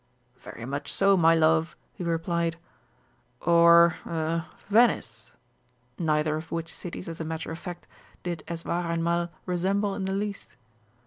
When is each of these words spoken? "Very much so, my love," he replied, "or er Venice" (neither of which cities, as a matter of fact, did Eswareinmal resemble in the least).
"Very 0.39 0.65
much 0.65 0.91
so, 0.91 1.15
my 1.15 1.35
love," 1.35 1.75
he 1.93 2.03
replied, 2.03 2.57
"or 3.39 3.97
er 4.07 4.45
Venice" 4.67 5.31
(neither 5.99 6.37
of 6.37 6.51
which 6.51 6.73
cities, 6.75 7.07
as 7.07 7.21
a 7.21 7.23
matter 7.23 7.51
of 7.51 7.59
fact, 7.59 7.87
did 8.23 8.43
Eswareinmal 8.47 9.29
resemble 9.45 9.93
in 9.93 10.05
the 10.05 10.13
least). 10.13 10.55